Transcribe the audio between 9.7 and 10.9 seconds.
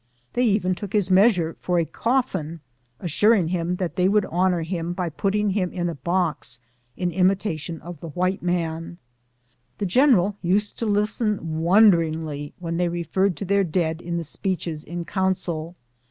The general used to